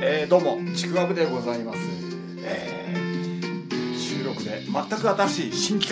[0.00, 1.78] えー、どうもちくわぶでございます、
[2.44, 5.90] えー、収録で全く新しい新企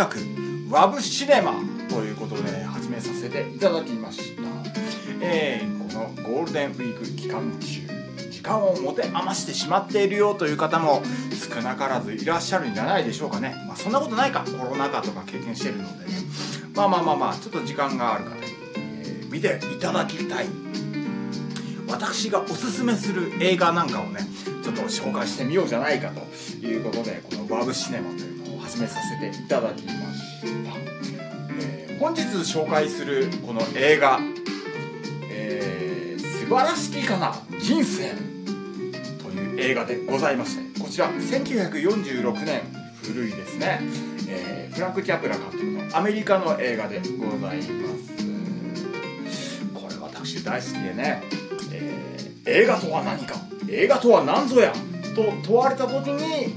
[0.71, 1.55] 画ワブシネマ
[1.89, 4.42] ということで始めさせていただきました、
[5.21, 11.02] えー、このゴールデンウィーク期間中時間を持て余してしまっているよという方も
[11.52, 16.14] 少なからずいらっしゃるんじゃないでしょうかね、まあ、そんなことないかコロナ禍とか経験してるのでね。
[16.77, 18.43] まあまあまあまあちょっと時間がある方に、
[18.77, 20.46] えー見ていただきたい。
[21.89, 24.20] 私がおすすめする映画なんかをね
[24.62, 26.20] ちょっと紹介してみようじゃないかと
[26.66, 29.97] いうことでこのワブシネマというのを始めさせていただきまし
[30.42, 30.48] た、
[31.61, 34.20] えー本日紹介するこの映画
[35.30, 38.12] 「えー素晴らしきかな人生」
[39.25, 42.61] という映画でございましてこちら1946年
[43.03, 43.80] 古いですね、
[44.28, 47.64] えーフランク・キャプラ監督のアメリカの映画でございます。
[49.73, 51.23] これ私大好きでね、
[52.46, 53.34] 映画とは何か？
[53.68, 54.73] 映画とは何ぞや？
[55.14, 56.55] と問われた時に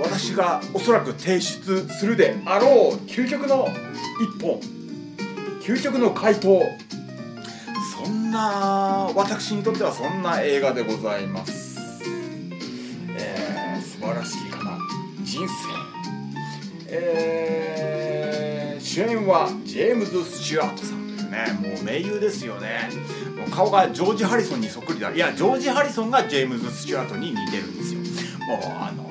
[0.00, 3.68] 私がおそらく提出するであろう究極の
[4.20, 4.60] 一本
[5.62, 6.62] 究極の回答。
[8.04, 11.78] そんな私にとってはそんな映画でございます、
[13.18, 14.78] えー素晴らしいかな。
[15.24, 15.52] 人生。
[16.90, 21.08] えー主演はジェームズ・スチュワートさん。
[21.08, 22.88] というねもう名優ですよね
[23.46, 25.10] 顔がジョージ・ハリソンにそっくりだ。
[25.12, 28.00] いやジョージ・ハリソンがジェームズ・スチュワートに似てるんですよ。
[28.46, 29.08] もうあのー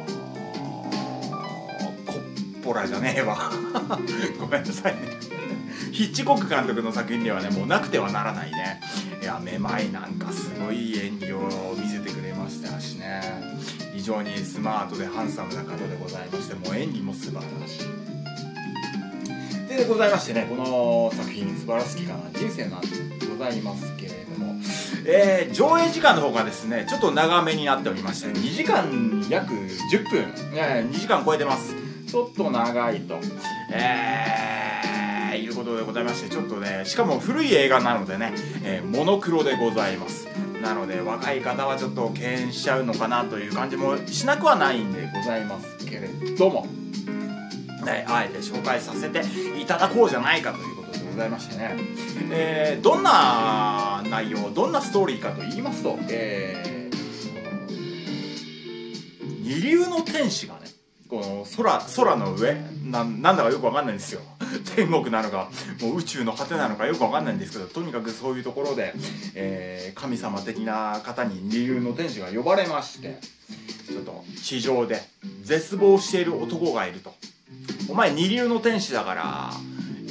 [2.05, 3.51] コッポラじゃねえわ。
[4.39, 5.17] ごめんなさいね。
[5.91, 8.81] ヒッチコック監督の作品ではねもうなくてはならないね。
[9.21, 13.21] いやめまいなんかすごい演技を見せてくれましたしね。
[13.93, 17.87] 非常にスマートでハンサムな方でございましてもう演技も素晴らしい。
[19.67, 22.19] でございましてねこの作品素晴らしきかな。
[22.33, 24.55] 人生なんでございますけれども、
[25.05, 31.75] えー上映時間の方がですねちょっと長めになっておりまして2時間約10分、えー2時間超えてます。
[32.07, 33.19] ちょっと長いと。
[33.71, 38.33] えーいうことでございましてちょっとねしかも古い映画なのでね、
[38.63, 40.27] えーモノクロでございます。
[40.61, 46.67] なので若い方はちょっと敬遠しちゃうのかなという感じもしなくはないんでございますけれども。
[47.85, 49.21] ね、あえて紹介させて
[49.57, 50.86] いただこうじゃないかということで
[51.17, 51.75] ございましてね、
[52.31, 56.77] えーどんな内容どんなストーリーかと言いますと、えー
[59.41, 60.59] 二流の天使がね
[61.09, 64.21] この空空の上ななんだかよくわかんないんですよ。
[64.75, 65.49] 天国なのか
[65.81, 68.93] もう宇宙の果てなのかよくわかんないんですけどとにかくそういうところで、
[69.33, 73.19] えー神様的な方に二流の天使が呼ばれまして
[73.89, 75.01] ちょっと地上で
[75.41, 77.15] 絶望している男がいると。
[77.89, 79.53] お前二流の天使だから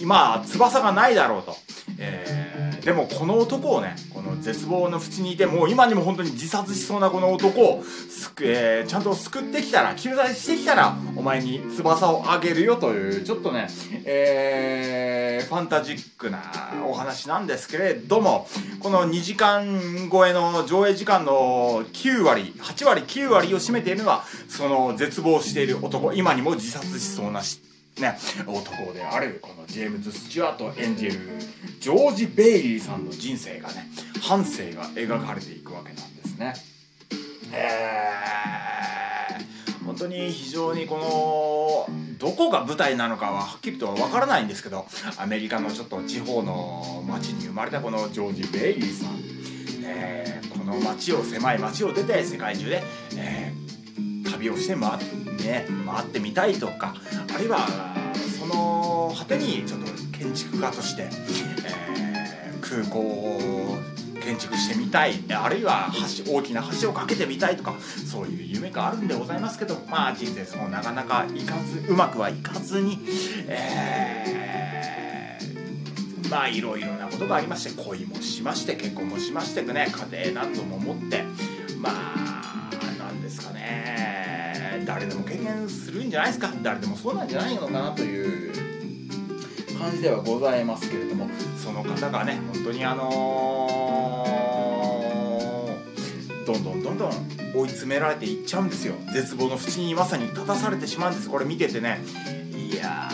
[0.06, 1.56] 今翼がないだろうと、
[1.98, 2.56] えー
[2.86, 13.66] でもこの男をねこの絶望の淵にいてもう今にも本当に自殺しそうなこの男をすく、えーちゃんと救ってきたら救済してきたらお前に翼をあげるよというちょっとね、
[14.04, 16.40] えーファンタジックな
[16.88, 18.48] お話なんですけれども
[18.80, 27.60] この2時間超えの上映時間の9割8割9割を占めているのはその絶望している男今にも自殺しそうなし
[28.00, 31.12] ね、男であるこのジェームズ・スチュワート演じる
[31.80, 33.88] ジョージ・ベイリーさんの人生がね
[34.20, 36.54] 半生が描かれていくわけなんですね。
[37.52, 44.84] えー、本当に非常にこのどこが舞台なのかははっきりとは分からないんですけど
[45.16, 49.14] アメリカのちょっと地方の町に生まれたこのジョージ・ベイリーさん、
[49.84, 52.82] えーこの町を狭い町を出て世界中で、
[53.16, 53.66] えー
[54.30, 55.04] 旅をして回って,、
[55.36, 56.94] ね、回ってみたいとか
[57.34, 57.66] あるいは
[58.38, 59.86] その果てにちょっと
[60.16, 61.86] 建築家として、えー
[62.68, 63.78] 空港を
[64.20, 65.88] 建築してみたいあるいは
[66.26, 67.74] 橋大きな橋を架けてみたいとか
[68.10, 72.98] そういう夢があるんでございますけどまあ人生そうなかなかいかずうまくはいかずに、
[73.46, 74.36] えー
[76.28, 81.22] まあいろいろなことがありまして恋もしまして結婚もしましてね家庭なども持って
[81.78, 84.05] まあなんですかね。
[84.84, 86.52] 誰でも経験するんじゃないですか。
[86.62, 88.52] 誰でもそうなんじゃないのかなという。
[89.78, 91.28] 感じではございますけれども。
[91.62, 94.36] その方がね本当にあのー
[96.46, 97.10] どんどんどんどん
[97.56, 98.94] 追い詰められていっちゃうんですよ。
[99.12, 101.28] 絶望の淵にまさに立たされてしまうんです。
[101.28, 102.00] これ見ててね。
[102.54, 103.08] いや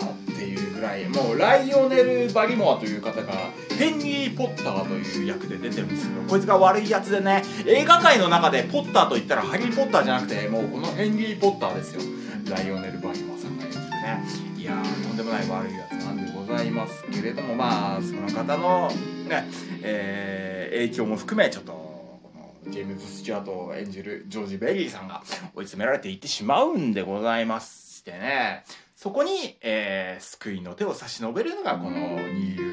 [0.00, 0.34] ー。
[0.34, 1.06] っていうぐらい。
[1.10, 3.32] もうライオネル・バリモアという方が
[3.82, 12.00] ヘンリー・ポッターという役で出てるんですけどこいつが悪いやつでね映画界の中でポッターと言ったらハリー・ポッターじゃなくてもうこのヘンリー・ポッターですよ。
[12.48, 14.24] ライオネル・バリモアさんが演じるね。
[14.56, 18.88] いやーとんでもない悪いやつなんでございますけれどもまあその方の
[19.28, 19.48] ね、
[19.82, 22.20] えー影響も含めちょっと
[22.68, 25.22] ジェームズ・スチュアートを演じるジョージ・ベリーさんが
[25.54, 28.64] 追い詰められていってしまうんでございましてね。
[28.96, 32.71] そこに、えー、救いの手を差し伸べるのがこの二流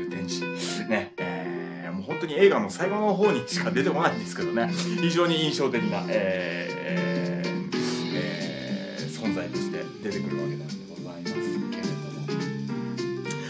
[0.88, 4.70] ね、えー、もう本当に映画の最後の方にしか出てこないんですけどね。
[5.02, 7.80] 非常に印象的な、えー、
[8.16, 11.90] えー、存在として出てくるわけなんでございますけれど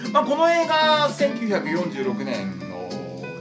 [0.07, 0.11] も。
[0.13, 2.68] まあ、この映画、1946年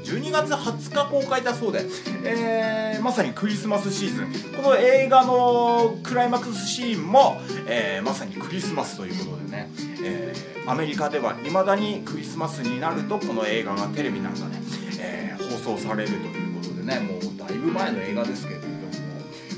[0.08, 1.84] 12月20日公開だそうで、
[2.24, 4.52] えー、まさにクリスマスシーズン。
[4.56, 9.70] この映画のクライマックスシーンも、えー、まさにクリスマスということでね、
[10.02, 14.60] えー、アメリカではいまだにクリスマスになるとこの映画がテレビなんかね、
[14.98, 18.74] えー、放送されるということでねもうだいぶ前の映画ですけれども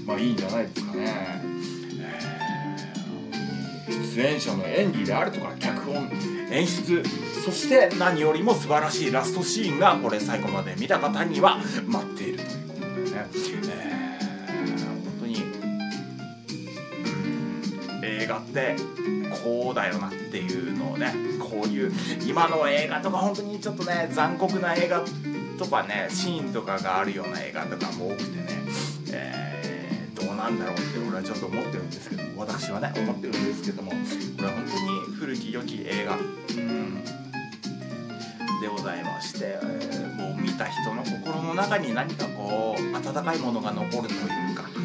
[0.07, 1.43] まあいいんじゃないですかね、
[3.91, 6.11] 出演者の演技であるとか脚本
[6.51, 7.03] 演出。
[7.45, 13.27] そして何よりも素晴らしいラストシーンがこれ最後まで見た方には待っているということでね、
[13.69, 15.43] えー、本当に、
[18.03, 18.77] 映画って
[19.43, 21.93] こうだよなっていうのをねこういう
[22.27, 25.03] 今の映画とか本当にちょっとね残酷な映画
[25.59, 28.47] とかねシーンとかがあるような映画とかも多くてね、
[29.13, 29.50] えー、
[30.41, 33.97] なんだろうって俺はちょっと思ってるんですけど私はね思ってるんですけどもこ
[34.39, 36.17] れは本当に古き良き映画。
[38.61, 44.77] でございまして、えー、もう見た人の心の中に何かこう温かいものが残るというか、え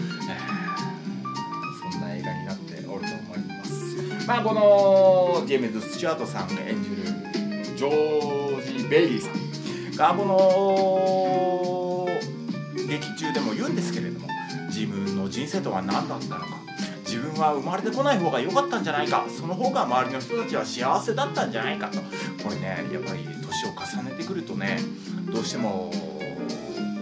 [1.90, 3.98] ー、そんな映画になっておると思います。
[4.26, 6.96] まあこのジェームズ・スチュアートさんが演じる
[7.76, 12.08] ジョージ・ベイリーさんがこの
[12.88, 14.30] 劇中でも言うんですけれども
[14.76, 16.48] 自分の人生とは何だったのか。
[17.06, 19.26] 自分は生まれてこない方が良かったんじゃないか。
[19.30, 22.00] その方が周りの人たちは幸せだったんじゃないかと。
[22.44, 24.80] これねやっぱり年を重ねてくるとね
[25.32, 25.94] どうしても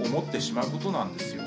[0.06, 1.42] 思ってしまうことなんですよ。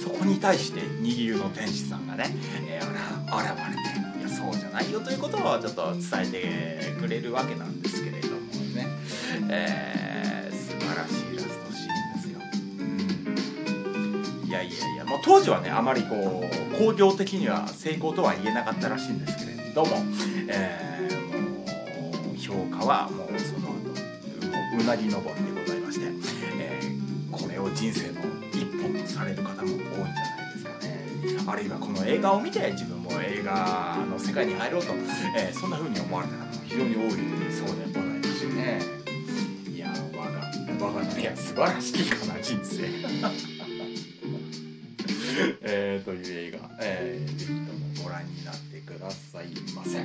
[0.00, 2.36] そこに対して二流の天使さんがね、
[2.68, 2.86] えー、
[3.36, 6.02] 現れていやそうじゃないよということをちょっと伝
[6.32, 8.36] えてくれるわけなんですけれども
[8.74, 8.86] ね、
[9.50, 11.27] えー、素晴らしい。
[14.48, 19.90] いやいやいやもう当時はねあまりこう工業的には成功とは言えなかったらしいんですけれども、
[20.48, 23.78] えー、もう評価はもうその後
[24.80, 26.06] うなぎ登りでございまして、
[26.58, 31.44] えー、これを人生の一本とされる方も多いんじゃないですかね。
[31.46, 34.94] あるいはこの映画を見て自分も映画の世界に入ろうと、
[35.36, 37.10] えー、そんな風に思われた方も非常に多い
[37.52, 38.80] そうでございましてね。
[39.74, 43.57] いや我が我がね素晴らしきかな人生。
[45.62, 50.04] えー、という映画、えー、ぜひともご覧になってくださいませ。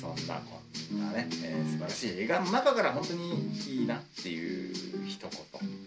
[0.00, 0.60] そんなこ
[0.94, 4.74] んなね、えー、素晴らしい映画の中から本当にいいなっていう
[5.06, 5.30] 一言、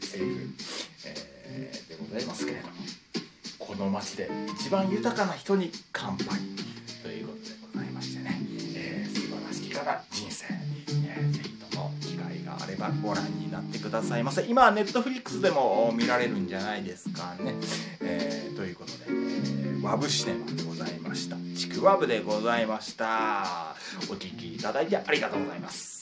[0.02, 0.50] セリフ、
[1.06, 2.74] えー、でございますけれども、
[3.60, 4.30] この街で
[4.60, 6.40] 一番豊かな人に乾杯
[7.04, 8.40] ということでございましてね、
[8.76, 10.46] えー、素晴らしきから人生、
[11.06, 14.46] えー、ぜひとも機会があればご覧になってくださいませ。
[14.46, 17.54] 今はネットフリックスでも見られるんじゃないですかね。
[18.02, 21.38] えー、ということで、えー、ワブシネマでございました。
[21.56, 23.76] ちくわぶでございました。
[24.10, 25.97] お聴きいただいてありがとうございます。